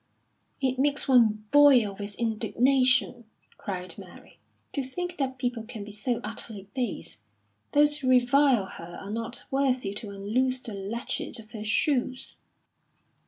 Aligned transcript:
"It 0.59 0.79
makes 0.79 1.07
one 1.07 1.45
boil 1.51 1.95
with 1.99 2.15
indignation," 2.15 3.25
cried 3.59 3.99
Mary, 3.99 4.39
"to 4.73 4.81
think 4.81 5.17
that 5.19 5.37
people 5.37 5.61
can 5.61 5.83
be 5.83 5.91
so 5.91 6.19
utterly 6.23 6.67
base. 6.73 7.19
Those 7.73 7.97
who 7.97 8.09
revile 8.09 8.65
her 8.65 8.97
are 8.99 9.11
not 9.11 9.43
worthy 9.51 9.93
to 9.93 10.09
unloose 10.09 10.59
the 10.59 10.73
latchet 10.73 11.37
of 11.37 11.51
her 11.51 11.63
shoes." 11.63 12.37